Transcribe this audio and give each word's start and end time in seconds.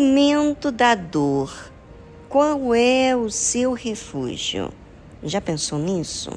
Momento 0.00 0.72
da 0.72 0.94
dor, 0.94 1.54
qual 2.26 2.74
é 2.74 3.14
o 3.14 3.28
seu 3.28 3.74
refúgio? 3.74 4.72
Já 5.22 5.42
pensou 5.42 5.78
nisso? 5.78 6.30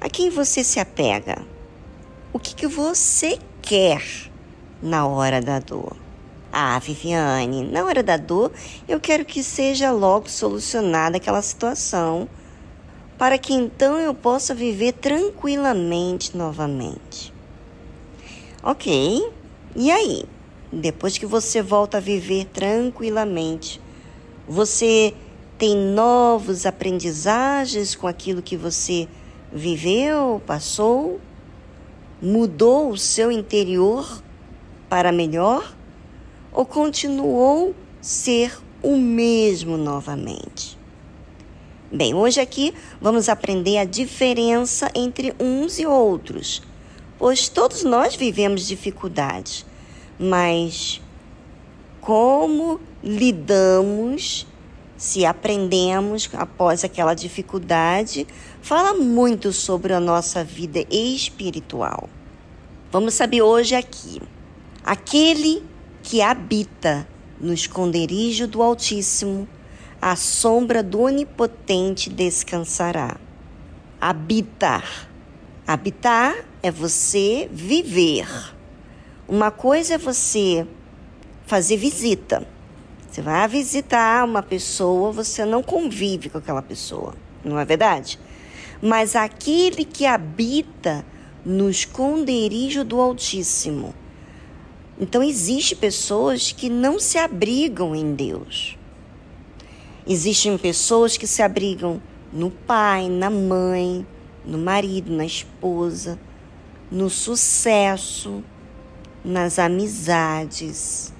A 0.00 0.08
quem 0.08 0.30
você 0.30 0.64
se 0.64 0.80
apega? 0.80 1.44
O 2.32 2.38
que, 2.38 2.54
que 2.54 2.66
você 2.66 3.38
quer 3.60 4.02
na 4.82 5.06
hora 5.06 5.42
da 5.42 5.58
dor? 5.58 5.94
Ah, 6.50 6.78
Viviane, 6.78 7.62
na 7.70 7.84
hora 7.84 8.02
da 8.02 8.16
dor, 8.16 8.52
eu 8.88 8.98
quero 8.98 9.22
que 9.26 9.42
seja 9.42 9.90
logo 9.90 10.30
solucionada 10.30 11.18
aquela 11.18 11.42
situação, 11.42 12.26
para 13.18 13.36
que 13.36 13.52
então 13.52 13.98
eu 13.98 14.14
possa 14.14 14.54
viver 14.54 14.92
tranquilamente 14.92 16.34
novamente. 16.34 17.34
Ok, 18.62 19.30
e 19.76 19.90
aí? 19.90 20.24
Depois 20.72 21.16
que 21.16 21.26
você 21.26 21.62
volta 21.62 21.96
a 21.96 22.00
viver 22.00 22.46
tranquilamente, 22.46 23.80
você 24.46 25.14
tem 25.56 25.76
novos 25.76 26.66
aprendizagens 26.66 27.94
com 27.94 28.06
aquilo 28.06 28.42
que 28.42 28.56
você 28.56 29.08
viveu, 29.52 30.42
passou? 30.46 31.20
Mudou 32.20 32.90
o 32.90 32.98
seu 32.98 33.32
interior 33.32 34.22
para 34.88 35.10
melhor? 35.10 35.78
ou 36.52 36.64
continuou 36.64 37.74
ser 38.00 38.58
o 38.82 38.96
mesmo 38.96 39.76
novamente? 39.76 40.78
Bem, 41.90 42.14
hoje 42.14 42.40
aqui 42.40 42.74
vamos 43.00 43.28
aprender 43.28 43.78
a 43.78 43.84
diferença 43.84 44.90
entre 44.94 45.34
uns 45.38 45.78
e 45.78 45.86
outros, 45.86 46.62
pois 47.18 47.48
todos 47.48 47.82
nós 47.82 48.14
vivemos 48.14 48.66
dificuldades, 48.66 49.64
mas 50.18 51.00
como 52.00 52.80
lidamos, 53.02 54.46
se 54.96 55.24
aprendemos 55.24 56.28
após 56.32 56.82
aquela 56.82 57.14
dificuldade, 57.14 58.26
fala 58.60 58.94
muito 58.94 59.52
sobre 59.52 59.92
a 59.92 60.00
nossa 60.00 60.42
vida 60.42 60.84
espiritual. 60.90 62.08
Vamos 62.90 63.14
saber 63.14 63.42
hoje 63.42 63.74
aqui. 63.74 64.20
Aquele 64.82 65.62
que 66.02 66.22
habita 66.22 67.06
no 67.40 67.52
esconderijo 67.52 68.46
do 68.48 68.62
Altíssimo, 68.62 69.46
à 70.00 70.16
sombra 70.16 70.82
do 70.82 71.02
Onipotente 71.02 72.08
descansará. 72.08 73.16
Habitar. 74.00 75.08
Habitar 75.66 76.34
é 76.62 76.70
você 76.70 77.48
viver. 77.52 78.26
Uma 79.28 79.50
coisa 79.50 79.96
é 79.96 79.98
você 79.98 80.66
fazer 81.44 81.76
visita. 81.76 82.48
Você 83.10 83.20
vai 83.20 83.46
visitar 83.46 84.24
uma 84.24 84.42
pessoa, 84.42 85.12
você 85.12 85.44
não 85.44 85.62
convive 85.62 86.30
com 86.30 86.38
aquela 86.38 86.62
pessoa, 86.62 87.14
não 87.44 87.58
é 87.58 87.64
verdade? 87.66 88.18
Mas 88.80 89.14
aquele 89.14 89.84
que 89.84 90.06
habita 90.06 91.04
no 91.44 91.68
esconderijo 91.68 92.82
do 92.84 92.98
Altíssimo, 92.98 93.94
então 94.98 95.22
existem 95.22 95.76
pessoas 95.76 96.50
que 96.50 96.70
não 96.70 96.98
se 96.98 97.18
abrigam 97.18 97.94
em 97.94 98.14
Deus. 98.14 98.78
Existem 100.06 100.56
pessoas 100.56 101.18
que 101.18 101.26
se 101.26 101.42
abrigam 101.42 102.00
no 102.32 102.50
pai, 102.50 103.10
na 103.10 103.28
mãe, 103.28 104.06
no 104.42 104.56
marido, 104.56 105.12
na 105.12 105.26
esposa, 105.26 106.18
no 106.90 107.10
sucesso, 107.10 108.42
nas 109.24 109.58
amizades, 109.58 111.12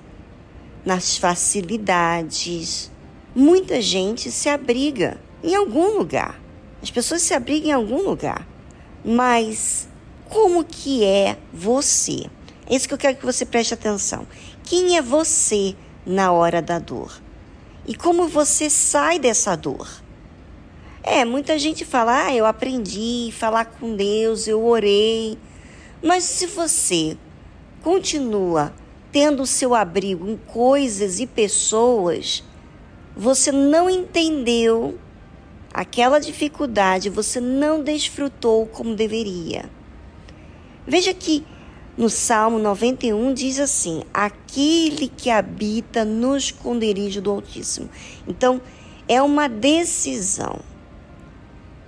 nas 0.84 1.16
facilidades. 1.16 2.90
Muita 3.34 3.80
gente 3.80 4.30
se 4.30 4.48
abriga 4.48 5.20
em 5.42 5.54
algum 5.54 5.98
lugar. 5.98 6.40
As 6.82 6.90
pessoas 6.90 7.22
se 7.22 7.34
abrigam 7.34 7.68
em 7.68 7.72
algum 7.72 8.02
lugar. 8.02 8.46
Mas 9.04 9.88
como 10.28 10.64
que 10.64 11.04
é 11.04 11.36
você? 11.52 12.26
É 12.68 12.74
isso 12.74 12.86
que 12.86 12.94
eu 12.94 12.98
quero 12.98 13.16
que 13.16 13.24
você 13.24 13.46
preste 13.46 13.74
atenção. 13.74 14.26
Quem 14.64 14.96
é 14.96 15.02
você 15.02 15.74
na 16.04 16.32
hora 16.32 16.60
da 16.60 16.78
dor? 16.78 17.20
E 17.86 17.94
como 17.94 18.28
você 18.28 18.68
sai 18.68 19.18
dessa 19.18 19.56
dor? 19.56 19.88
É, 21.02 21.24
muita 21.24 21.58
gente 21.58 21.86
fala, 21.86 22.26
ah, 22.26 22.34
eu 22.34 22.44
aprendi 22.44 23.30
a 23.30 23.32
falar 23.32 23.64
com 23.64 23.96
Deus, 23.96 24.46
eu 24.46 24.62
orei. 24.62 25.38
Mas 26.02 26.24
se 26.24 26.46
você 26.46 27.16
continua 27.82 28.72
tendo 29.10 29.46
seu 29.46 29.74
abrigo 29.74 30.28
em 30.28 30.36
coisas 30.36 31.18
e 31.20 31.26
pessoas, 31.26 32.44
você 33.16 33.50
não 33.50 33.88
entendeu 33.88 34.98
aquela 35.72 36.18
dificuldade, 36.18 37.10
você 37.10 37.40
não 37.40 37.82
desfrutou 37.82 38.66
como 38.66 38.94
deveria. 38.94 39.68
Veja 40.86 41.12
que 41.12 41.44
no 41.96 42.08
Salmo 42.08 42.58
91 42.58 43.34
diz 43.34 43.58
assim: 43.58 44.02
aquele 44.14 45.08
que 45.08 45.30
habita 45.30 46.04
no 46.04 46.36
esconderijo 46.36 47.20
do 47.20 47.30
Altíssimo. 47.30 47.90
Então, 48.26 48.60
é 49.08 49.20
uma 49.20 49.48
decisão. 49.48 50.60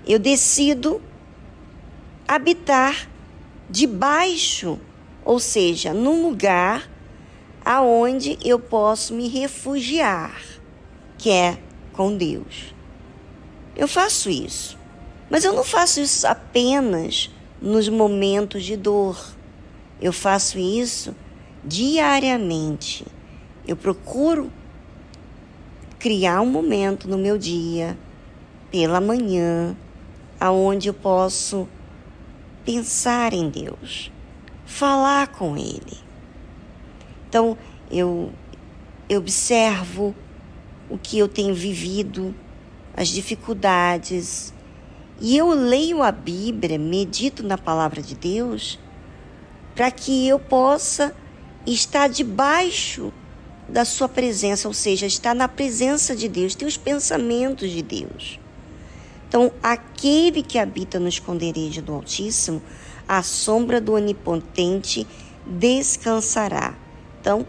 Eu 0.07 0.19
decido 0.19 1.01
habitar 2.27 3.09
debaixo, 3.69 4.79
ou 5.31 5.39
seja, 5.39 5.95
num 5.95 6.23
lugar 6.25 6.91
aonde 7.65 8.37
eu 8.45 8.59
posso 8.59 9.15
me 9.15 9.29
refugiar, 9.29 10.43
que 11.17 11.31
é 11.31 11.57
com 11.93 12.17
Deus. 12.17 12.75
Eu 13.77 13.87
faço 13.87 14.29
isso. 14.29 14.77
Mas 15.31 15.45
eu 15.45 15.53
não 15.53 15.63
faço 15.63 16.01
isso 16.01 16.27
apenas 16.27 17.31
nos 17.63 17.89
momentos 17.89 18.65
de 18.65 18.77
dor. 18.77 19.25
Eu 20.03 20.13
faço 20.13 20.59
isso 20.59 21.15
diariamente. 21.65 23.07
Eu 23.65 23.77
procuro 23.77 24.51
criar 25.97 26.41
um 26.41 26.51
momento 26.51 27.09
no 27.09 27.17
meu 27.17 27.39
dia, 27.39 27.97
pela 28.69 29.01
manhã, 29.01 29.77
aonde 30.41 30.89
eu 30.89 30.95
posso 30.95 31.69
pensar 32.65 33.33
em 33.33 33.49
Deus, 33.49 34.11
falar 34.71 35.29
com 35.29 35.57
Ele. 35.57 35.99
Então, 37.29 37.59
eu, 37.91 38.33
eu 39.09 39.19
observo 39.19 40.15
o 40.89 40.97
que 40.97 41.19
eu 41.19 41.29
tenho 41.29 41.55
vivido, 41.55 42.35
as 42.97 43.09
dificuldades, 43.09 44.55
e 45.21 45.37
eu 45.37 45.49
leio 45.51 46.03
a 46.03 46.11
Bíblia, 46.11 46.79
medito 46.79 47.43
na 47.43 47.59
palavra 47.59 48.01
de 48.01 48.15
Deus 48.15 48.79
para 49.75 49.91
que 49.91 50.27
eu 50.27 50.39
possa 50.39 51.15
estar 51.67 52.09
debaixo 52.09 53.13
da 53.69 53.85
sua 53.85 54.09
presença, 54.09 54.67
ou 54.67 54.75
seja, 54.75 55.07
estar 55.07 55.35
na 55.35 55.47
presença 55.47 56.17
de 56.17 56.29
Deus, 56.29 56.55
ter 56.55 56.67
os 56.67 56.77
pensamentos 56.77 57.71
de 57.71 57.83
Deus. 57.83 58.41
Então, 59.29 59.53
aquele 59.63 60.43
que 60.43 60.59
habita 60.59 60.99
no 60.99 61.09
esconderijo 61.09 61.81
do 61.81 61.95
Altíssimo, 61.95 62.61
a 63.11 63.25
sombra 63.25 63.81
do 63.81 63.95
Onipotente 63.95 65.05
descansará. 65.45 66.77
Então, 67.21 67.45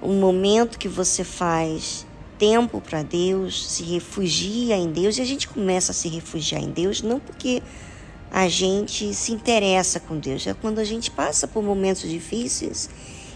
um 0.00 0.20
momento 0.20 0.78
que 0.78 0.86
você 0.86 1.24
faz 1.24 2.06
tempo 2.38 2.80
para 2.80 3.02
Deus, 3.02 3.68
se 3.68 3.82
refugia 3.82 4.76
em 4.76 4.92
Deus, 4.92 5.18
e 5.18 5.20
a 5.20 5.24
gente 5.24 5.48
começa 5.48 5.90
a 5.90 5.94
se 5.94 6.08
refugiar 6.08 6.62
em 6.62 6.70
Deus 6.70 7.02
não 7.02 7.18
porque 7.18 7.60
a 8.30 8.48
gente 8.48 9.12
se 9.12 9.32
interessa 9.32 9.98
com 9.98 10.16
Deus. 10.16 10.46
É 10.46 10.54
quando 10.54 10.78
a 10.78 10.84
gente 10.84 11.10
passa 11.10 11.48
por 11.48 11.64
momentos 11.64 12.08
difíceis 12.08 12.88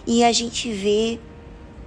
e 0.07 0.23
a 0.23 0.31
gente 0.31 0.73
vê 0.73 1.19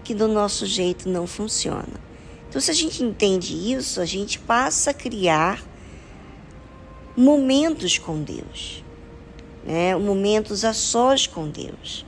que 0.04 0.14
do 0.14 0.28
nosso 0.28 0.66
jeito 0.66 1.08
não 1.08 1.26
funciona. 1.26 2.02
Então, 2.50 2.60
se 2.60 2.70
a 2.70 2.74
gente 2.74 3.02
entende 3.02 3.72
isso, 3.72 4.02
a 4.02 4.06
gente 4.06 4.40
passa 4.40 4.92
a 4.92 4.94
criar 4.94 5.64
momentos 7.16 7.98
com 7.98 8.22
Deus, 8.22 8.84
né? 9.66 9.96
momentos 9.96 10.64
a 10.64 10.74
sós 10.74 11.28
com 11.28 11.50
Deus. 11.50 12.06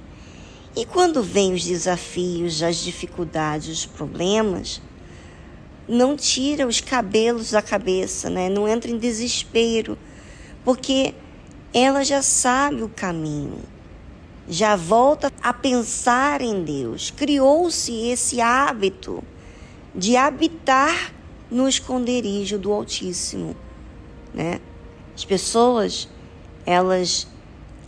E 0.75 0.85
quando 0.85 1.21
vêm 1.21 1.53
os 1.53 1.65
desafios, 1.65 2.63
as 2.63 2.77
dificuldades, 2.77 3.69
os 3.69 3.85
problemas, 3.85 4.81
não 5.87 6.15
tira 6.15 6.65
os 6.65 6.79
cabelos 6.79 7.51
da 7.51 7.61
cabeça, 7.61 8.29
né? 8.29 8.49
não 8.49 8.67
entra 8.67 8.89
em 8.89 8.97
desespero 8.97 9.97
porque 10.63 11.13
ela 11.73 12.03
já 12.03 12.21
sabe 12.21 12.83
o 12.83 12.89
caminho, 12.89 13.59
já 14.47 14.75
volta 14.75 15.31
a 15.41 15.53
pensar 15.53 16.41
em 16.41 16.63
Deus. 16.63 17.11
Criou-se 17.11 17.91
esse 18.07 18.41
hábito 18.41 19.23
de 19.95 20.15
habitar 20.15 21.13
no 21.49 21.67
esconderijo 21.67 22.57
do 22.57 22.71
Altíssimo, 22.71 23.55
né? 24.33 24.59
As 25.15 25.25
pessoas, 25.25 26.07
elas 26.65 27.27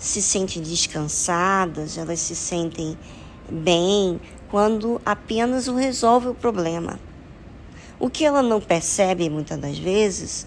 se 0.03 0.21
sentem 0.21 0.61
descansadas, 0.61 1.97
elas 1.97 2.19
se 2.19 2.35
sentem 2.35 2.97
bem 3.49 4.19
quando 4.51 5.01
apenas 5.05 5.69
o 5.69 5.75
resolve 5.75 6.27
o 6.27 6.35
problema. 6.35 6.99
O 7.97 8.09
que 8.09 8.25
ela 8.25 8.43
não 8.43 8.59
percebe 8.59 9.29
muitas 9.29 9.57
das 9.57 9.77
vezes 9.77 10.45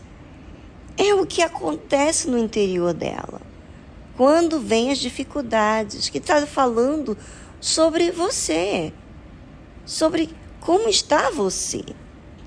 é 0.98 1.14
o 1.14 1.24
que 1.24 1.40
acontece 1.40 2.28
no 2.28 2.36
interior 2.36 2.92
dela. 2.92 3.40
Quando 4.14 4.60
vem 4.60 4.90
as 4.90 4.98
dificuldades, 4.98 6.10
que 6.10 6.18
está 6.18 6.46
falando 6.46 7.16
sobre 7.58 8.10
você, 8.10 8.92
sobre 9.86 10.28
como 10.60 10.86
está 10.86 11.30
você. 11.30 11.82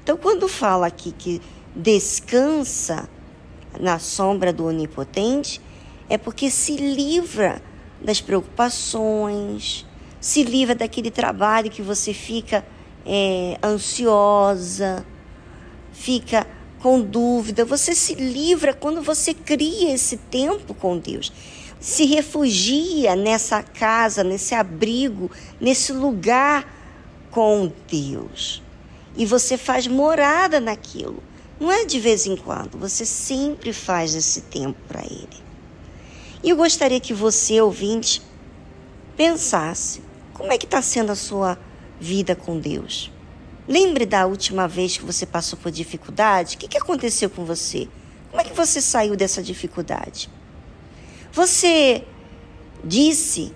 Então, 0.03 0.15
quando 0.15 0.47
fala 0.47 0.85
aqui 0.85 1.11
que 1.11 1.41
descansa 1.75 3.09
na 3.79 3.97
sombra 3.97 4.53
do 4.53 4.67
Onipotente, 4.67 5.59
é 6.09 6.17
porque 6.17 6.49
se 6.49 6.75
livra 6.75 7.61
das 8.01 8.19
preocupações, 8.19 9.85
se 10.19 10.43
livra 10.43 10.73
daquele 10.73 11.11
trabalho 11.11 11.69
que 11.69 11.81
você 11.81 12.13
fica 12.13 12.65
é, 13.05 13.57
ansiosa, 13.63 15.05
fica 15.93 16.47
com 16.79 16.99
dúvida. 17.01 17.63
Você 17.63 17.93
se 17.93 18.15
livra 18.15 18.73
quando 18.73 19.01
você 19.01 19.33
cria 19.33 19.93
esse 19.93 20.17
tempo 20.17 20.73
com 20.73 20.97
Deus. 20.97 21.31
Se 21.79 22.05
refugia 22.05 23.15
nessa 23.15 23.61
casa, 23.63 24.23
nesse 24.23 24.53
abrigo, 24.55 25.31
nesse 25.61 25.93
lugar 25.93 26.67
com 27.31 27.71
Deus. 27.89 28.61
E 29.15 29.25
você 29.25 29.57
faz 29.57 29.87
morada 29.87 30.59
naquilo. 30.59 31.23
Não 31.59 31.71
é 31.71 31.85
de 31.85 31.99
vez 31.99 32.25
em 32.25 32.37
quando, 32.37 32.77
você 32.77 33.05
sempre 33.05 33.73
faz 33.73 34.15
esse 34.15 34.41
tempo 34.41 34.77
para 34.87 35.03
Ele. 35.03 35.48
E 36.43 36.49
eu 36.49 36.55
gostaria 36.55 36.99
que 36.99 37.13
você, 37.13 37.59
ouvinte, 37.61 38.21
pensasse 39.17 40.01
como 40.33 40.53
é 40.53 40.57
que 40.57 40.65
está 40.65 40.81
sendo 40.81 41.11
a 41.11 41.15
sua 41.15 41.57
vida 41.99 42.35
com 42.35 42.57
Deus. 42.57 43.11
Lembre 43.67 44.05
da 44.05 44.25
última 44.25 44.67
vez 44.67 44.97
que 44.97 45.05
você 45.05 45.25
passou 45.25 45.59
por 45.59 45.71
dificuldade. 45.71 46.55
O 46.55 46.59
que, 46.59 46.67
que 46.67 46.77
aconteceu 46.77 47.29
com 47.29 47.43
você? 47.43 47.87
Como 48.29 48.41
é 48.41 48.45
que 48.45 48.53
você 48.53 48.79
saiu 48.79 49.15
dessa 49.15 49.43
dificuldade? 49.43 50.29
Você 51.31 52.03
disse 52.83 53.53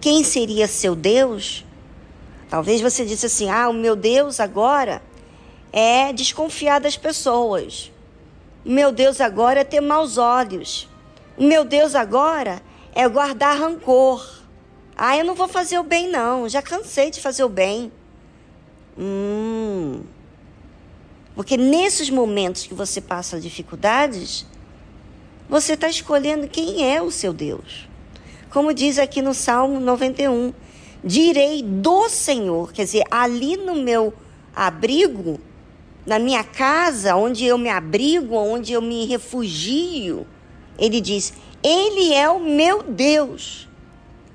quem 0.00 0.22
seria 0.22 0.68
seu 0.68 0.94
Deus? 0.94 1.64
Talvez 2.48 2.80
você 2.80 3.04
disse 3.04 3.26
assim: 3.26 3.48
ah, 3.50 3.68
o 3.68 3.72
meu 3.72 3.96
Deus 3.96 4.38
agora 4.38 5.02
é 5.72 6.12
desconfiar 6.12 6.78
das 6.78 6.96
pessoas. 6.96 7.90
O 8.64 8.70
meu 8.70 8.92
Deus 8.92 9.20
agora 9.20 9.60
é 9.60 9.64
ter 9.64 9.80
maus 9.80 10.18
olhos. 10.18 10.88
O 11.38 11.44
meu 11.44 11.64
Deus 11.64 11.94
agora 11.94 12.60
é 12.92 13.08
guardar 13.08 13.56
rancor. 13.56 14.42
Ah, 14.96 15.16
eu 15.16 15.24
não 15.24 15.36
vou 15.36 15.46
fazer 15.46 15.78
o 15.78 15.84
bem, 15.84 16.08
não. 16.08 16.48
Já 16.48 16.60
cansei 16.60 17.12
de 17.12 17.20
fazer 17.20 17.44
o 17.44 17.48
bem. 17.48 17.92
Hum. 18.98 20.02
Porque 21.36 21.56
nesses 21.56 22.10
momentos 22.10 22.66
que 22.66 22.74
você 22.74 23.00
passa 23.00 23.38
dificuldades, 23.38 24.44
você 25.48 25.74
está 25.74 25.88
escolhendo 25.88 26.48
quem 26.48 26.92
é 26.92 27.00
o 27.00 27.12
seu 27.12 27.32
Deus. 27.32 27.88
Como 28.50 28.74
diz 28.74 28.98
aqui 28.98 29.22
no 29.22 29.32
Salmo 29.32 29.78
91, 29.78 30.52
direi 31.04 31.62
do 31.62 32.08
Senhor, 32.08 32.72
quer 32.72 32.82
dizer, 32.82 33.04
ali 33.08 33.56
no 33.56 33.76
meu 33.76 34.12
abrigo, 34.56 35.38
na 36.04 36.18
minha 36.18 36.42
casa, 36.42 37.14
onde 37.14 37.44
eu 37.44 37.56
me 37.56 37.68
abrigo, 37.68 38.34
onde 38.34 38.72
eu 38.72 38.82
me 38.82 39.06
refugio, 39.06 40.26
ele 40.78 41.00
diz: 41.00 41.32
Ele 41.62 42.14
é 42.14 42.28
o 42.30 42.38
meu 42.38 42.82
Deus. 42.82 43.68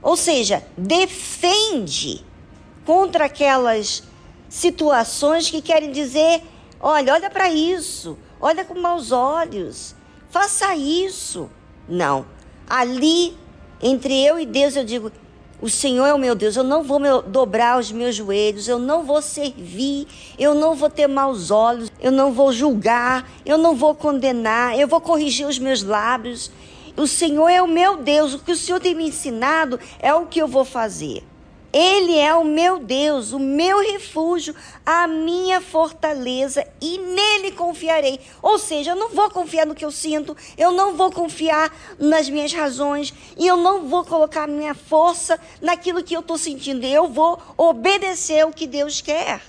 Ou 0.01 0.17
seja, 0.17 0.61
defende 0.77 2.23
contra 2.85 3.25
aquelas 3.25 4.03
situações 4.49 5.49
que 5.49 5.61
querem 5.61 5.91
dizer: 5.91 6.43
olha, 6.79 7.13
olha 7.13 7.29
para 7.29 7.49
isso, 7.49 8.17
olha 8.39 8.65
com 8.65 8.79
maus 8.79 9.11
olhos, 9.11 9.95
faça 10.29 10.75
isso. 10.75 11.49
Não. 11.87 12.25
Ali, 12.67 13.37
entre 13.81 14.23
eu 14.23 14.39
e 14.39 14.45
Deus, 14.45 14.75
eu 14.75 14.83
digo: 14.83 15.11
o 15.63 15.69
Senhor 15.69 16.05
é 16.05 16.13
o 16.13 16.19
meu 16.19 16.35
Deus, 16.35 16.57
eu 16.57 16.63
não 16.63 16.83
vou 16.83 16.99
dobrar 17.21 17.79
os 17.79 17.89
meus 17.89 18.17
joelhos, 18.17 18.67
eu 18.67 18.77
não 18.77 19.01
vou 19.01 19.21
servir, 19.21 20.05
eu 20.37 20.53
não 20.53 20.75
vou 20.75 20.89
ter 20.89 21.07
maus 21.07 21.51
olhos, 21.51 21.89
eu 22.01 22.11
não 22.11 22.33
vou 22.33 22.51
julgar, 22.51 23.25
eu 23.45 23.57
não 23.57 23.73
vou 23.73 23.95
condenar, 23.95 24.77
eu 24.77 24.89
vou 24.89 24.99
corrigir 24.99 25.47
os 25.47 25.57
meus 25.57 25.81
lábios, 25.81 26.51
o 26.97 27.07
Senhor 27.07 27.47
é 27.47 27.61
o 27.61 27.67
meu 27.67 27.95
Deus, 27.95 28.33
o 28.33 28.39
que 28.39 28.51
o 28.51 28.57
Senhor 28.57 28.81
tem 28.81 28.93
me 28.93 29.07
ensinado 29.07 29.79
é 29.99 30.13
o 30.13 30.25
que 30.25 30.41
eu 30.41 30.49
vou 30.49 30.65
fazer. 30.65 31.23
Ele 31.73 32.19
é 32.19 32.35
o 32.35 32.43
meu 32.43 32.77
Deus, 32.77 33.31
o 33.31 33.39
meu 33.39 33.79
refúgio, 33.79 34.55
a 34.85 35.07
minha 35.07 35.59
fortaleza 35.59 36.63
e 36.79 36.99
nele 36.99 37.51
confiarei. 37.51 38.19
Ou 38.43 38.59
seja, 38.59 38.91
eu 38.91 38.95
não 38.95 39.09
vou 39.09 39.27
confiar 39.31 39.65
no 39.65 39.73
que 39.73 39.83
eu 39.83 39.91
sinto, 39.91 40.37
eu 40.55 40.71
não 40.71 40.93
vou 40.93 41.11
confiar 41.11 41.75
nas 41.97 42.29
minhas 42.29 42.53
razões 42.53 43.11
e 43.35 43.47
eu 43.47 43.57
não 43.57 43.87
vou 43.87 44.05
colocar 44.05 44.47
minha 44.47 44.75
força 44.75 45.39
naquilo 45.59 46.03
que 46.03 46.15
eu 46.15 46.19
estou 46.19 46.37
sentindo. 46.37 46.85
Eu 46.85 47.07
vou 47.07 47.41
obedecer 47.57 48.45
o 48.45 48.53
que 48.53 48.67
Deus 48.67 49.01
quer. 49.01 49.41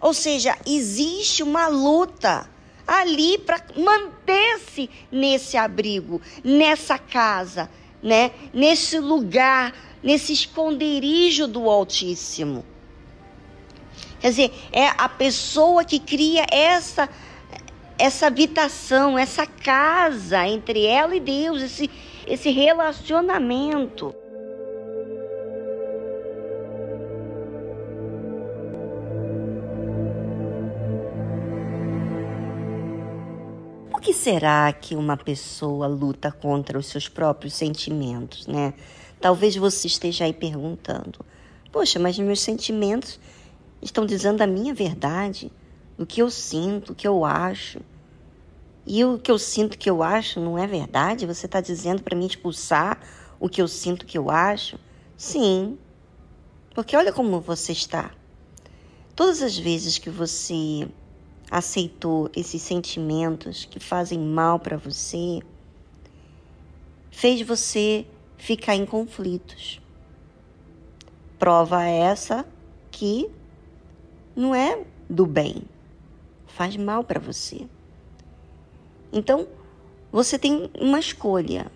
Ou 0.00 0.14
seja, 0.14 0.56
existe 0.64 1.42
uma 1.42 1.68
luta 1.68 2.48
ali 2.86 3.36
para 3.36 3.62
manter-se 3.76 4.88
nesse 5.12 5.58
abrigo, 5.58 6.22
nessa 6.42 6.98
casa, 6.98 7.68
né? 8.02 8.30
Nesse 8.54 8.98
lugar, 8.98 9.74
nesse 10.02 10.32
esconderijo 10.32 11.46
do 11.46 11.68
Altíssimo. 11.68 12.64
Quer 14.20 14.30
dizer, 14.30 14.52
é 14.72 14.86
a 14.86 15.08
pessoa 15.08 15.84
que 15.84 15.98
cria 15.98 16.44
essa 16.50 17.08
essa 18.00 18.28
habitação, 18.28 19.18
essa 19.18 19.44
casa 19.44 20.46
entre 20.46 20.86
ela 20.86 21.16
e 21.16 21.20
Deus, 21.20 21.62
esse 21.62 21.90
esse 22.28 22.50
relacionamento. 22.50 24.14
Por 33.90 34.00
que 34.00 34.12
será 34.12 34.72
que 34.72 34.94
uma 34.94 35.16
pessoa 35.16 35.86
luta 35.86 36.30
contra 36.30 36.78
os 36.78 36.86
seus 36.86 37.08
próprios 37.08 37.54
sentimentos, 37.54 38.46
né? 38.46 38.74
Talvez 39.20 39.56
você 39.56 39.86
esteja 39.86 40.24
aí 40.24 40.32
perguntando: 40.32 41.24
Poxa, 41.72 41.98
mas 41.98 42.18
meus 42.18 42.40
sentimentos 42.40 43.18
estão 43.82 44.06
dizendo 44.06 44.42
a 44.42 44.46
minha 44.46 44.72
verdade, 44.74 45.50
o 45.98 46.06
que 46.06 46.22
eu 46.22 46.30
sinto, 46.30 46.92
o 46.92 46.94
que 46.94 47.06
eu 47.06 47.24
acho. 47.24 47.80
E 48.86 49.04
o 49.04 49.18
que 49.18 49.30
eu 49.30 49.38
sinto, 49.38 49.74
o 49.74 49.78
que 49.78 49.90
eu 49.90 50.02
acho, 50.02 50.40
não 50.40 50.56
é 50.56 50.66
verdade? 50.66 51.26
Você 51.26 51.46
está 51.46 51.60
dizendo 51.60 52.02
para 52.02 52.16
mim 52.16 52.26
expulsar 52.26 52.98
o 53.38 53.48
que 53.48 53.60
eu 53.60 53.68
sinto, 53.68 54.02
o 54.02 54.06
que 54.06 54.16
eu 54.16 54.30
acho? 54.30 54.78
Sim, 55.16 55.76
porque 56.74 56.96
olha 56.96 57.12
como 57.12 57.40
você 57.40 57.72
está. 57.72 58.12
Todas 59.14 59.42
as 59.42 59.58
vezes 59.58 59.98
que 59.98 60.08
você 60.08 60.88
aceitou 61.50 62.30
esses 62.34 62.62
sentimentos 62.62 63.64
que 63.64 63.80
fazem 63.80 64.18
mal 64.18 64.58
para 64.58 64.76
você, 64.76 65.40
fez 67.10 67.42
você 67.42 68.06
ficar 68.38 68.74
em 68.74 68.86
conflitos. 68.86 69.80
Prova 71.38 71.84
essa 71.84 72.46
que 72.90 73.28
não 74.34 74.54
é 74.54 74.82
do 75.10 75.26
bem, 75.26 75.64
faz 76.46 76.76
mal 76.76 77.04
para 77.04 77.20
você. 77.20 77.66
Então, 79.12 79.46
você 80.10 80.38
tem 80.38 80.70
uma 80.78 80.98
escolha. 80.98 81.70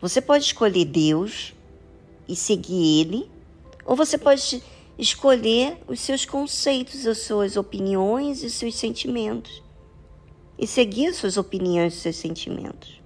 Você 0.00 0.20
pode 0.20 0.44
escolher 0.44 0.84
Deus 0.84 1.54
e 2.28 2.36
seguir 2.36 3.00
Ele, 3.00 3.30
ou 3.84 3.96
você 3.96 4.18
pode 4.18 4.62
escolher 4.98 5.78
os 5.86 6.00
seus 6.00 6.24
conceitos, 6.24 7.06
as 7.06 7.18
suas 7.18 7.56
opiniões 7.56 8.42
e 8.42 8.46
os 8.46 8.54
seus 8.54 8.74
sentimentos. 8.76 9.62
E 10.58 10.66
seguir 10.66 11.12
suas 11.14 11.36
opiniões 11.36 11.94
e 11.94 12.00
seus 12.00 12.16
sentimentos. 12.16 13.00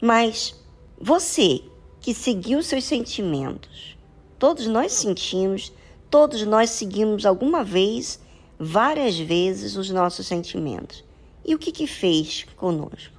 Mas 0.00 0.54
você 1.00 1.62
que 2.00 2.14
seguiu 2.14 2.62
seus 2.62 2.84
sentimentos, 2.84 3.96
todos 4.38 4.66
nós 4.66 4.92
sentimos, 4.92 5.72
todos 6.10 6.42
nós 6.46 6.70
seguimos 6.70 7.26
alguma 7.26 7.62
vez, 7.62 8.20
várias 8.58 9.18
vezes, 9.18 9.76
os 9.76 9.90
nossos 9.90 10.26
sentimentos. 10.26 11.04
E 11.44 11.54
o 11.54 11.58
que, 11.58 11.72
que 11.72 11.86
fez 11.86 12.46
conosco? 12.56 13.14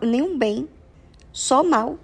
Nenhum 0.00 0.38
bem, 0.38 0.68
só 1.32 1.62
mal. 1.62 1.98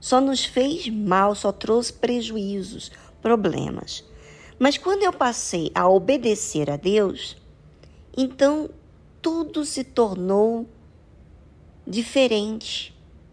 Só 0.00 0.20
nos 0.20 0.44
fez 0.44 0.88
mal, 0.88 1.32
só 1.32 1.52
trouxe 1.52 1.92
prejuízos, 1.92 2.90
problemas. 3.20 4.04
Mas 4.58 4.76
quando 4.76 5.04
eu 5.04 5.12
passei 5.12 5.70
a 5.76 5.88
obedecer 5.88 6.68
a 6.68 6.76
Deus, 6.76 7.36
então 8.16 8.68
tudo 9.22 9.64
se 9.64 9.84
tornou 9.84 10.66
diferente. 11.86 12.91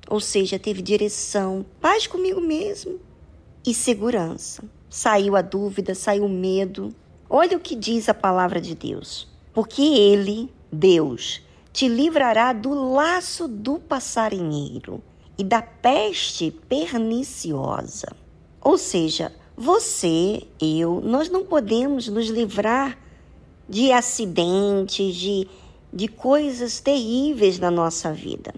Ou 0.09 0.19
seja, 0.19 0.57
teve 0.57 0.81
direção, 0.81 1.63
paz 1.79 2.07
comigo 2.07 2.41
mesmo 2.41 2.99
e 3.63 3.75
segurança. 3.75 4.63
saiu 4.89 5.35
a 5.35 5.41
dúvida, 5.43 5.93
saiu 5.93 6.25
o 6.25 6.29
medo. 6.29 6.91
Olha 7.29 7.55
o 7.55 7.59
que 7.59 7.75
diz 7.75 8.09
a 8.09 8.13
palavra 8.13 8.59
de 8.59 8.73
Deus. 8.73 9.27
Porque 9.53 9.83
Ele, 9.83 10.51
Deus, 10.71 11.43
te 11.71 11.87
livrará 11.87 12.53
do 12.53 12.73
laço 12.73 13.47
do 13.47 13.77
passarinheiro 13.77 14.99
e 15.37 15.43
da 15.43 15.61
peste 15.61 16.49
perniciosa. 16.49 18.07
Ou 18.59 18.79
seja, 18.79 19.31
você, 19.55 20.41
eu, 20.59 21.01
nós 21.01 21.29
não 21.29 21.45
podemos 21.45 22.07
nos 22.07 22.29
livrar 22.29 22.97
de 23.69 23.91
acidentes, 23.91 25.15
de, 25.15 25.47
de 25.93 26.07
coisas 26.07 26.79
terríveis 26.79 27.59
na 27.59 27.69
nossa 27.69 28.11
vida. 28.11 28.51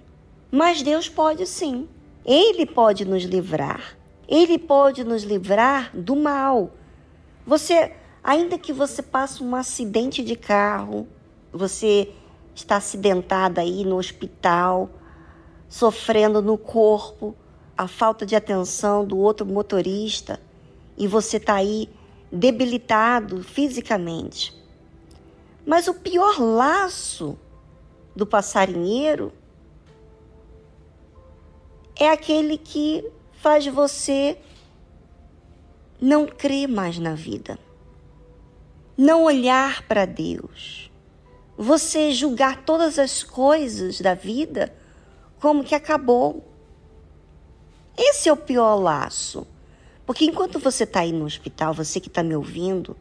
Mas 0.51 0.81
Deus 0.81 1.08
pode 1.08 1.48
sim. 1.48 1.88
Ele 2.25 2.65
pode 2.65 3.05
nos 3.05 3.24
livrar. 3.24 3.98
Ele 4.27 4.58
pode 4.58 5.03
nos 5.03 5.24
livrar 5.24 5.89
do 5.96 6.15
mal. 6.15 6.72
Você, 7.46 7.93
ainda 8.24 8.58
que 8.58 8.74
você 8.74 9.01
passe 9.01 9.41
um 9.41 9.55
acidente 9.55 10.22
de 10.24 10.36
carro, 10.36 11.08
você 11.51 12.12
está 12.53 12.75
acidentada 12.75 13.62
aí 13.62 13.86
no 13.86 13.98
hospital, 13.98 14.89
sofrendo 15.70 16.41
no 16.41 16.58
corpo 16.58 17.36
a 17.77 17.88
falta 17.88 18.25
de 18.25 18.36
atenção 18.36 19.05
do 19.05 19.17
outro 19.17 19.46
motorista 19.46 20.39
e 20.98 21.08
você 21.08 21.38
está 21.38 21.55
aí 21.55 21.89
debilitado 22.31 23.41
fisicamente. 23.43 24.55
Mas 25.65 25.88
o 25.88 25.93
pior 25.93 26.39
laço 26.39 27.38
do 28.15 28.25
passarinheiro 28.25 29.31
é 32.01 32.10
aquele 32.10 32.58
que 32.58 33.08
faz 33.34 33.67
você 33.67 34.36
não 36.01 36.25
crer 36.25 36.67
mais 36.67 36.98
na 36.98 37.13
vida, 37.13 37.60
não 38.98 39.25
olhar 39.25 39.84
para 39.84 40.05
Deus, 40.05 40.89
você 41.55 42.12
julgar 42.12 42.65
todas 42.65 42.98
as 42.98 43.22
coisas 43.22 44.01
da 44.01 44.15
vida 44.15 44.74
como 45.39 45.63
que 45.63 45.75
acabou. 45.75 46.43
Esse 47.96 48.29
é 48.29 48.34
o 48.34 48.38
pior 48.38 48.77
laço. 48.77 49.46
Porque 50.03 50.25
enquanto 50.25 50.58
você 50.58 50.86
está 50.86 51.01
aí 51.01 51.12
no 51.12 51.25
hospital, 51.25 51.72
você 51.72 52.00
que 52.00 52.08
está 52.08 52.24
me 52.24 52.36
ouvindo, 52.36 52.98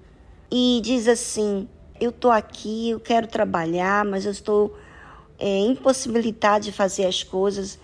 e 0.50 0.78
diz 0.85 1.09
assim: 1.09 1.66
eu 1.99 2.11
estou 2.11 2.30
aqui, 2.30 2.90
eu 2.90 3.00
quero 3.00 3.26
trabalhar, 3.26 4.04
mas 4.04 4.26
eu 4.26 4.33
estou 4.33 4.76
é, 5.38 5.59
impossibilitado 5.61 6.66
de 6.66 6.73
fazer 6.73 7.07
as 7.07 7.23
coisas 7.23 7.78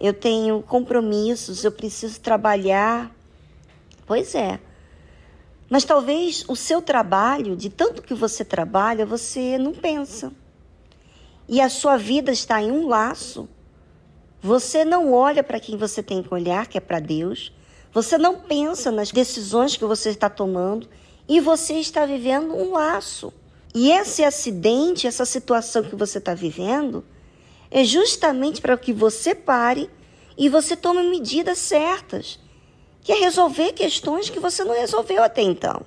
eu 0.00 0.12
tenho 0.12 0.62
compromissos, 0.62 1.64
eu 1.64 1.72
preciso 1.72 2.20
trabalhar. 2.20 3.14
Pois 4.06 4.34
é. 4.34 4.60
Mas 5.70 5.84
talvez 5.84 6.44
o 6.48 6.54
seu 6.54 6.82
trabalho, 6.82 7.56
de 7.56 7.70
tanto 7.70 8.02
que 8.02 8.14
você 8.14 8.44
trabalha, 8.44 9.06
você 9.06 9.58
não 9.58 9.72
pensa. 9.72 10.32
E 11.48 11.60
a 11.60 11.68
sua 11.68 11.96
vida 11.96 12.30
está 12.30 12.62
em 12.62 12.70
um 12.70 12.88
laço. 12.88 13.48
Você 14.42 14.84
não 14.84 15.12
olha 15.12 15.42
para 15.42 15.60
quem 15.60 15.76
você 15.76 16.02
tem 16.02 16.22
que 16.22 16.32
olhar, 16.32 16.66
que 16.66 16.76
é 16.76 16.80
para 16.80 17.00
Deus. 17.00 17.52
Você 17.92 18.18
não 18.18 18.40
pensa 18.40 18.90
nas 18.90 19.10
decisões 19.10 19.76
que 19.76 19.84
você 19.84 20.10
está 20.10 20.28
tomando 20.28 20.88
e 21.28 21.40
você 21.40 21.74
está 21.74 22.04
vivendo 22.04 22.54
um 22.54 22.72
laço. 22.72 23.32
E 23.74 23.90
esse 23.90 24.22
acidente, 24.22 25.06
essa 25.06 25.24
situação 25.24 25.82
que 25.82 25.96
você 25.96 26.18
está 26.18 26.34
vivendo, 26.34 27.04
é 27.74 27.82
justamente 27.82 28.60
para 28.60 28.78
que 28.78 28.92
você 28.92 29.34
pare 29.34 29.90
e 30.38 30.48
você 30.48 30.76
tome 30.76 31.02
medidas 31.02 31.58
certas, 31.58 32.38
que 33.02 33.10
é 33.10 33.16
resolver 33.16 33.72
questões 33.72 34.30
que 34.30 34.38
você 34.38 34.62
não 34.62 34.76
resolveu 34.76 35.24
até 35.24 35.42
então. 35.42 35.82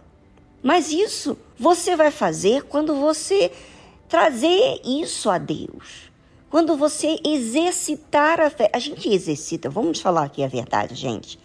Mas 0.61 0.91
isso 0.91 1.37
você 1.57 1.95
vai 1.95 2.11
fazer 2.11 2.63
quando 2.63 2.93
você 2.93 3.53
trazer 4.09 4.81
isso 4.83 5.29
a 5.29 5.37
Deus. 5.37 6.11
Quando 6.49 6.75
você 6.75 7.19
exercitar 7.25 8.41
a 8.41 8.49
fé. 8.49 8.69
A 8.73 8.79
gente 8.79 9.07
exercita, 9.07 9.69
vamos 9.69 10.01
falar 10.01 10.23
aqui 10.23 10.43
a 10.43 10.47
verdade, 10.47 10.93
gente. 10.93 11.39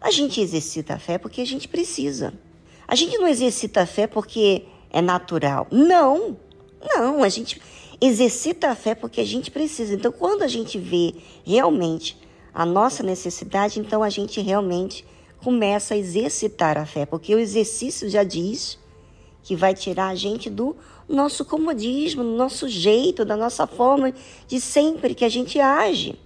A 0.00 0.12
gente 0.12 0.40
exercita 0.40 0.94
a 0.94 0.98
fé 1.00 1.18
porque 1.18 1.40
a 1.40 1.46
gente 1.46 1.66
precisa. 1.66 2.32
A 2.86 2.94
gente 2.94 3.18
não 3.18 3.26
exercita 3.26 3.82
a 3.82 3.86
fé 3.86 4.06
porque 4.06 4.64
é 4.90 5.02
natural. 5.02 5.66
Não, 5.72 6.36
não, 6.80 7.22
a 7.22 7.28
gente 7.28 7.60
exercita 8.00 8.68
a 8.68 8.74
fé 8.74 8.94
porque 8.94 9.20
a 9.20 9.26
gente 9.26 9.50
precisa. 9.50 9.94
Então, 9.94 10.12
quando 10.12 10.42
a 10.42 10.48
gente 10.48 10.78
vê 10.78 11.14
realmente 11.44 12.16
a 12.54 12.64
nossa 12.64 13.02
necessidade, 13.02 13.80
então 13.80 14.02
a 14.02 14.10
gente 14.10 14.40
realmente 14.40 15.04
começa 15.42 15.94
a 15.94 15.96
exercitar 15.96 16.76
a 16.76 16.84
fé, 16.84 17.06
porque 17.06 17.34
o 17.34 17.38
exercício 17.38 18.08
já 18.08 18.24
diz 18.24 18.78
que 19.42 19.54
vai 19.54 19.74
tirar 19.74 20.08
a 20.08 20.14
gente 20.14 20.50
do 20.50 20.76
nosso 21.08 21.44
comodismo, 21.44 22.22
do 22.22 22.36
nosso 22.36 22.68
jeito, 22.68 23.24
da 23.24 23.36
nossa 23.36 23.66
forma 23.66 24.12
de 24.46 24.60
sempre 24.60 25.14
que 25.14 25.24
a 25.24 25.28
gente 25.28 25.58
age. 25.60 26.18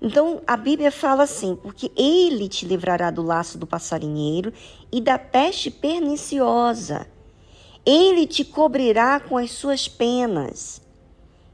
Então 0.00 0.40
a 0.46 0.56
Bíblia 0.56 0.92
fala 0.92 1.24
assim: 1.24 1.56
porque 1.56 1.90
ele 1.96 2.48
te 2.48 2.64
livrará 2.64 3.10
do 3.10 3.22
laço 3.22 3.58
do 3.58 3.66
passarinheiro 3.66 4.52
e 4.92 5.00
da 5.00 5.18
peste 5.18 5.70
perniciosa. 5.70 7.06
Ele 7.84 8.26
te 8.26 8.44
cobrirá 8.44 9.20
com 9.20 9.36
as 9.36 9.50
suas 9.50 9.88
penas 9.88 10.80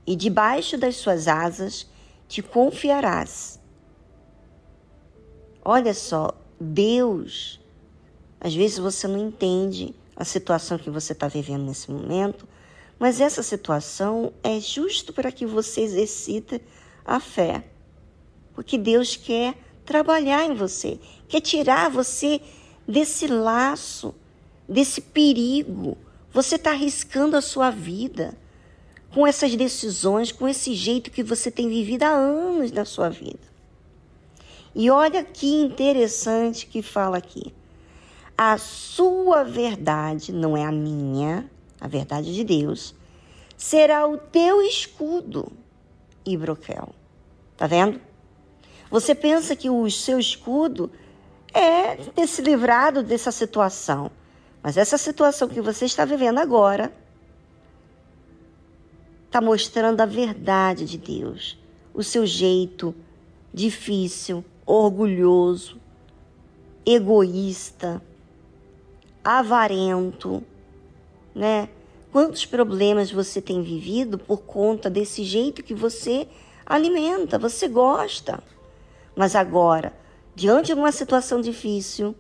e 0.07 0.16
debaixo 0.16 0.76
das 0.76 0.97
suas 0.97 1.28
asas 1.28 1.87
te 2.28 2.43
confiarás. 2.43 3.61
Olha 5.64 5.95
só, 5.95 6.31
Deus, 6.61 7.61
às 8.40 8.54
vezes 8.54 8.78
você 8.78 9.09
não 9.09 9.19
entende 9.19 9.95
a 10.16 10.25
situação 10.25 10.78
que 10.78 10.90
você 10.90 11.12
está 11.12 11.26
vivendo 11.28 11.64
nesse 11.64 11.90
momento, 11.90 12.47
mas 12.99 13.21
essa 13.21 13.43
situação 13.43 14.33
é 14.43 14.61
justo 14.61 15.12
para 15.12 15.33
que 15.33 15.47
você 15.47 15.81
exercite 15.81 16.61
a 17.04 17.19
fé. 17.19 17.64
Porque 18.54 18.78
Deus 18.78 19.16
quer 19.16 19.57
trabalhar 19.85 20.45
em 20.45 20.54
você, 20.54 20.99
quer 21.28 21.40
tirar 21.40 21.90
você 21.90 22.40
desse 22.87 23.26
laço, 23.26 24.14
desse 24.69 25.00
perigo. 25.00 25.97
Você 26.35 26.57
está 26.57 26.73
arriscando 26.73 27.37
a 27.37 27.41
sua 27.41 27.71
vida 27.71 28.37
com 29.12 29.25
essas 29.25 29.55
decisões, 29.55 30.33
com 30.33 30.49
esse 30.49 30.75
jeito 30.75 31.12
que 31.12 31.23
você 31.23 31.49
tem 31.49 31.69
vivido 31.69 32.03
há 32.03 32.11
anos 32.11 32.73
na 32.73 32.85
sua 32.85 33.09
vida. 33.09 33.55
E 34.75 34.91
olha 34.91 35.23
que 35.23 35.47
interessante 35.47 36.67
que 36.67 36.83
fala 36.83 37.19
aqui. 37.19 37.55
A 38.37 38.59
sua 38.59 39.45
verdade, 39.45 40.33
não 40.33 40.57
é 40.57 40.64
a 40.64 40.73
minha, 40.73 41.49
a 41.81 41.87
verdade 41.87 42.35
de 42.35 42.43
Deus, 42.43 42.97
será 43.57 44.05
o 44.05 44.19
teu 44.19 44.61
escudo 44.61 45.53
e 46.26 46.37
broquel. 46.37 46.88
Tá 47.57 47.69
vendo? 47.69 48.00
Você 48.91 49.14
pensa 49.14 49.55
que 49.55 49.71
o 49.71 49.88
seu 49.88 50.19
escudo 50.19 50.91
é 51.53 51.95
ter 51.95 52.26
se 52.26 52.43
livrado 52.43 53.05
dessa 53.05 53.31
situação. 53.31 54.11
Mas 54.64 54.78
essa 54.78 54.97
situação 54.97 55.47
que 55.47 55.61
você 55.61 55.85
está 55.85 56.06
vivendo 56.06 56.38
agora 56.38 56.90
está 59.26 59.38
mostrando 59.38 60.00
a 60.00 60.06
verdade 60.06 60.87
de 60.87 60.97
Deus, 60.97 61.59
o 61.92 62.02
seu 62.02 62.25
jeito 62.25 62.94
difícil, 63.52 64.42
orgulhoso, 64.64 65.78
egoísta, 66.87 68.00
avarento, 69.23 70.42
né? 71.35 71.68
Quantos 72.11 72.47
problemas 72.47 73.12
você 73.12 73.42
tem 73.42 73.61
vivido 73.61 74.16
por 74.16 74.38
conta 74.44 74.88
desse 74.88 75.25
jeito 75.25 75.62
que 75.62 75.75
você 75.75 76.26
alimenta, 76.64 77.38
você 77.38 77.68
gosta. 77.68 78.42
Mas 79.14 79.37
agora, 79.37 79.92
diante 80.35 80.68
de 80.68 80.73
uma 80.73 80.90
situação 80.90 81.42
difícil, 81.42 82.14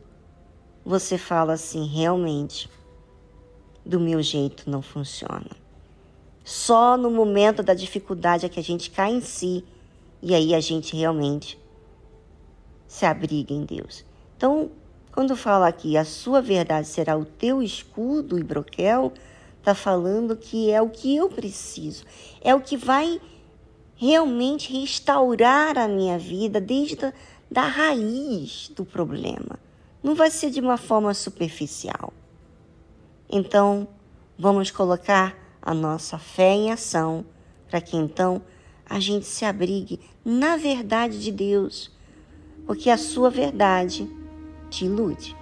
você 0.84 1.16
fala 1.16 1.54
assim: 1.54 1.86
realmente, 1.86 2.68
do 3.84 3.98
meu 3.98 4.22
jeito 4.22 4.68
não 4.68 4.82
funciona. 4.82 5.50
Só 6.44 6.96
no 6.96 7.10
momento 7.10 7.62
da 7.62 7.72
dificuldade 7.72 8.44
é 8.44 8.48
que 8.48 8.60
a 8.60 8.62
gente 8.62 8.90
cai 8.90 9.12
em 9.12 9.20
si 9.20 9.64
e 10.20 10.34
aí 10.34 10.54
a 10.54 10.60
gente 10.60 10.94
realmente 10.94 11.58
se 12.86 13.06
abriga 13.06 13.54
em 13.54 13.64
Deus. 13.64 14.04
Então, 14.36 14.70
quando 15.10 15.34
fala 15.36 15.66
aqui, 15.66 15.96
a 15.96 16.04
sua 16.04 16.42
verdade 16.42 16.86
será 16.86 17.16
o 17.16 17.24
teu 17.24 17.62
escudo 17.62 18.38
e 18.38 18.42
broquel, 18.42 19.12
está 19.58 19.74
falando 19.74 20.36
que 20.36 20.70
é 20.70 20.82
o 20.82 20.90
que 20.90 21.16
eu 21.16 21.28
preciso, 21.30 22.04
é 22.42 22.54
o 22.54 22.60
que 22.60 22.76
vai 22.76 23.20
realmente 23.96 24.72
restaurar 24.72 25.78
a 25.78 25.88
minha 25.88 26.18
vida 26.18 26.60
desde 26.60 27.06
a 27.06 27.12
da 27.50 27.62
raiz 27.62 28.68
do 28.74 28.84
problema. 28.84 29.58
Não 30.04 30.14
vai 30.14 30.30
ser 30.30 30.50
de 30.50 30.60
uma 30.60 30.76
forma 30.76 31.14
superficial. 31.14 32.12
Então, 33.26 33.88
vamos 34.38 34.70
colocar 34.70 35.34
a 35.62 35.72
nossa 35.72 36.18
fé 36.18 36.52
em 36.52 36.70
ação, 36.70 37.24
para 37.70 37.80
que 37.80 37.96
então 37.96 38.42
a 38.84 39.00
gente 39.00 39.24
se 39.24 39.46
abrigue 39.46 39.98
na 40.22 40.58
verdade 40.58 41.18
de 41.18 41.32
Deus, 41.32 41.90
porque 42.66 42.90
a 42.90 42.98
sua 42.98 43.30
verdade 43.30 44.06
te 44.68 44.84
ilude. 44.84 45.34